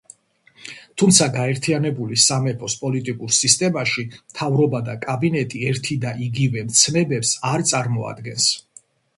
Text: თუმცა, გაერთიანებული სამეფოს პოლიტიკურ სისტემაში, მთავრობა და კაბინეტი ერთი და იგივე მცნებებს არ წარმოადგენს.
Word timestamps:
თუმცა, 1.01 1.25
გაერთიანებული 1.33 2.17
სამეფოს 2.23 2.75
პოლიტიკურ 2.85 3.35
სისტემაში, 3.41 4.07
მთავრობა 4.33 4.81
და 4.89 4.97
კაბინეტი 5.07 5.63
ერთი 5.73 5.99
და 6.07 6.15
იგივე 6.29 6.65
მცნებებს 6.71 7.37
არ 7.53 7.69
წარმოადგენს. 7.75 8.51